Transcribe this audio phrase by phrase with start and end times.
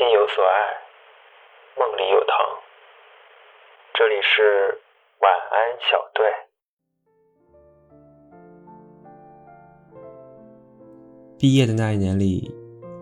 [0.00, 0.48] 心有所爱，
[1.78, 2.34] 梦里有糖。
[3.92, 4.80] 这里是
[5.20, 6.24] 晚安小队。
[11.38, 12.50] 毕业的那一年里，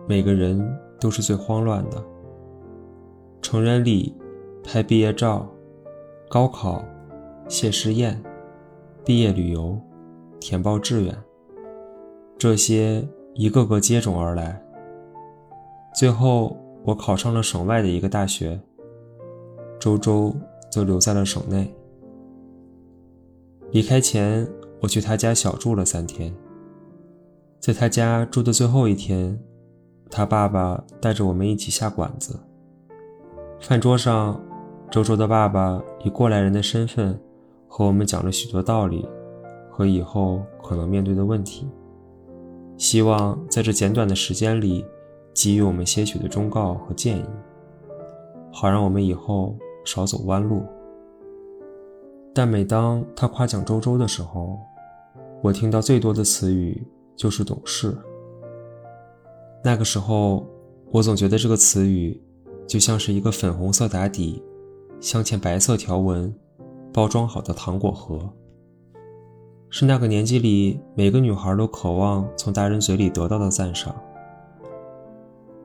[0.09, 0.59] 每个人
[0.99, 2.03] 都是最慌乱的。
[3.41, 4.13] 成人礼、
[4.61, 5.47] 拍毕业照、
[6.29, 6.83] 高考、
[7.47, 8.21] 谢师宴、
[9.05, 9.79] 毕业旅游、
[10.41, 11.15] 填报志愿，
[12.37, 13.01] 这些
[13.35, 14.61] 一个个接踵而来。
[15.95, 18.59] 最后，我考上了省外的一个大学，
[19.79, 20.33] 周周
[20.71, 21.71] 则留在了省内。
[23.71, 24.47] 离开前，
[24.81, 26.33] 我去他家小住了三天。
[27.59, 29.37] 在他家住的最后一天，
[30.09, 32.39] 他爸爸带着我们一起下馆子。
[33.59, 34.41] 饭桌上，
[34.89, 37.19] 周周的爸爸以过来人的身份，
[37.67, 39.07] 和我们讲了许多道理
[39.69, 41.67] 和以后可能面对的问题，
[42.77, 44.83] 希望在这简短的时间里。
[45.33, 47.25] 给予我们些许的忠告和建议，
[48.51, 50.63] 好让我们以后少走弯路。
[52.33, 54.59] 但每当他夸奖周周的时候，
[55.41, 57.97] 我听到最多的词语就是懂事。
[59.63, 60.45] 那个时候，
[60.91, 62.21] 我总觉得这个词语
[62.67, 64.41] 就像是一个粉红色打底、
[64.99, 66.33] 镶嵌白色条纹、
[66.93, 68.31] 包装好的糖果盒，
[69.69, 73.95] 是那个年纪里每个女孩都渴望从大人嘴里得到的赞赏。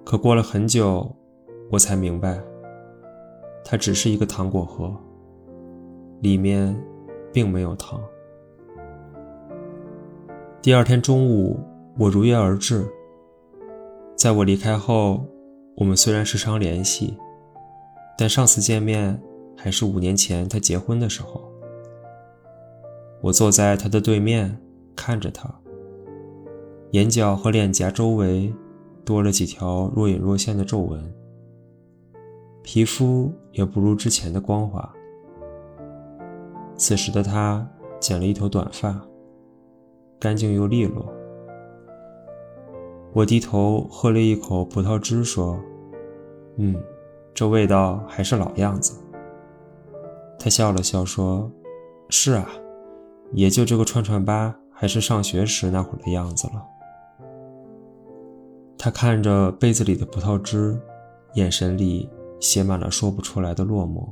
[0.04, 1.10] 可过了很久，
[1.70, 2.38] 我才明白，
[3.64, 4.94] 它只是一个糖果盒，
[6.20, 6.78] 里面
[7.32, 7.98] 并没有糖。
[10.60, 11.58] 第二天中午，
[11.98, 12.86] 我如约而至。
[14.14, 15.24] 在我离开后，
[15.76, 17.16] 我们虽然时常联系，
[18.18, 19.18] 但上次见面
[19.56, 21.50] 还是五年前他结婚的时候。
[23.22, 24.54] 我坐在他的对面，
[24.94, 25.48] 看着他，
[26.90, 28.52] 眼角和脸颊周围。
[29.04, 31.14] 多了几条若隐若现的皱纹，
[32.62, 34.90] 皮肤也不如之前的光滑。
[36.76, 37.66] 此时的他
[38.00, 38.98] 剪了一头短发，
[40.18, 41.12] 干净又利落。
[43.12, 45.56] 我低头喝了一口葡萄汁，说
[46.56, 46.74] ：“嗯，
[47.32, 48.98] 这味道还是老样子。”
[50.36, 51.48] 他笑了笑说
[52.10, 52.48] ：“是啊，
[53.32, 56.54] 也就这个串串疤还是上学时那会儿的样子了。”
[58.84, 60.78] 他看着杯子里的葡萄汁，
[61.36, 62.06] 眼神里
[62.38, 64.06] 写满了说不出来的落寞。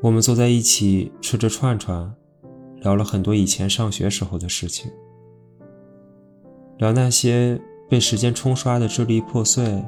[0.00, 2.10] 我们坐在一起吃着串串，
[2.80, 4.90] 聊了很多以前上学时候的事情，
[6.78, 9.84] 聊那些被时间冲刷的支离破碎，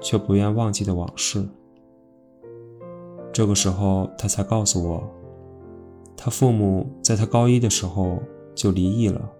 [0.00, 1.48] 却不愿忘记的往事。
[3.32, 5.08] 这个时候，他才告诉我，
[6.16, 8.20] 他父母在他高一的时候
[8.52, 9.30] 就离异了，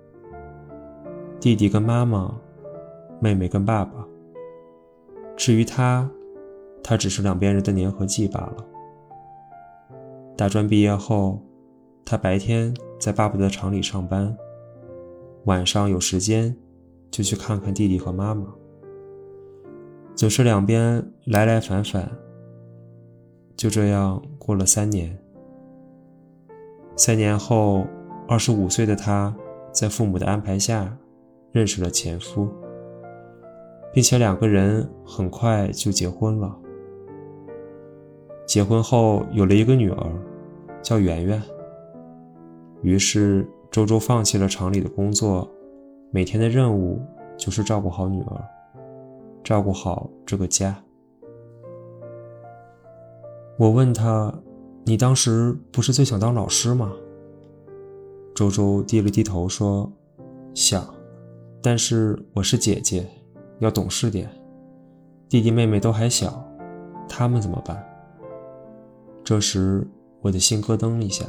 [1.41, 2.33] 弟弟跟妈妈。
[3.21, 4.05] 妹妹跟爸爸。
[5.37, 6.11] 至于他，
[6.83, 8.57] 他只是两边人的粘合剂罢了。
[10.37, 11.41] 大专毕业后，
[12.05, 14.37] 他白天在爸爸的厂里上班，
[15.45, 16.57] 晚上有时间
[17.11, 18.47] 就去看看弟弟和妈妈。
[20.15, 22.11] 总是两边来来返返。
[23.57, 25.17] 就这样过了三年。
[26.97, 27.87] 三年后，
[28.27, 29.35] 二十五岁的他，
[29.73, 30.97] 在父母的安排下，
[31.53, 32.49] 认识了前夫。
[33.93, 36.57] 并且两个人很快就结婚了。
[38.47, 40.13] 结婚后有了一个女儿，
[40.83, 41.41] 叫圆圆。
[42.83, 45.49] 于是周周放弃了厂里的工作，
[46.11, 47.01] 每天的任务
[47.37, 48.45] 就是照顾好女儿，
[49.45, 50.77] 照顾好这个家。
[53.57, 54.35] 我问他
[54.85, 56.93] ：“你当时不是最想当老师吗？”
[58.35, 59.93] 周周低了低头说
[60.55, 60.93] ：“想，
[61.63, 63.07] 但是我是姐姐。”
[63.61, 64.29] 要懂事点，
[65.29, 66.45] 弟弟妹妹都还小，
[67.09, 67.83] 他们怎么办？
[69.23, 69.87] 这时
[70.21, 71.25] 我的心咯噔一下，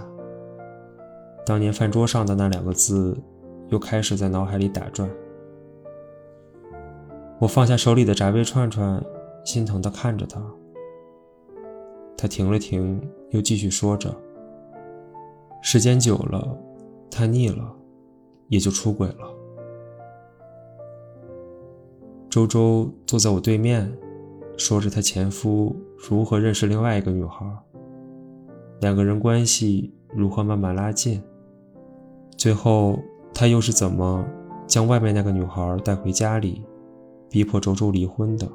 [1.45, 3.17] 当年饭桌上的那两个字
[3.69, 5.09] 又开始在脑海里打转。
[7.37, 9.03] 我放下手里的炸贝串串，
[9.43, 10.41] 心疼地看着他。
[12.15, 13.01] 他停了停，
[13.31, 14.15] 又继续说着
[15.61, 16.57] ：“时间久了，
[17.09, 17.75] 他腻了，
[18.47, 19.27] 也就出轨了。”
[22.31, 23.91] 周周坐在我对面，
[24.55, 27.45] 说着她前夫如何认识另外一个女孩，
[28.79, 31.21] 两个人关系如何慢慢拉近，
[32.37, 32.97] 最后
[33.33, 34.25] 他又是怎么
[34.65, 36.63] 将外面那个女孩带回家里，
[37.29, 38.47] 逼迫周周离婚的。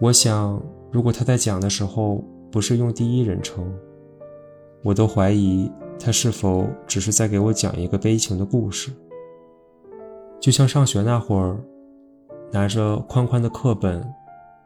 [0.00, 0.62] 我想，
[0.92, 3.68] 如果他在讲的时候不是用第一人称，
[4.84, 5.68] 我都怀疑
[5.98, 8.92] 他是否只是在给我讲一个悲情的故事，
[10.38, 11.58] 就像上学那会儿。
[12.52, 14.14] 拿着宽宽的课本，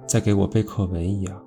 [0.08, 1.45] 在给我背课文一样。